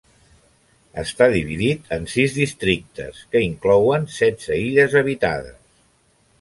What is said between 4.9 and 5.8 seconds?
habitades.